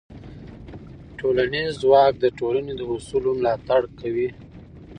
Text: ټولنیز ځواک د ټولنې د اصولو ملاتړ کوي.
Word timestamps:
ټولنیز 1.19 1.71
ځواک 1.83 2.13
د 2.19 2.25
ټولنې 2.39 2.73
د 2.77 2.81
اصولو 2.93 3.31
ملاتړ 3.39 3.81
کوي. 3.99 4.29